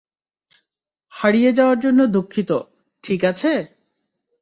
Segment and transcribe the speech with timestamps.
[1.13, 2.51] হারিয়ে যাওয়ার জন্য দুঃখিত,
[3.03, 3.51] ঠিক আছে?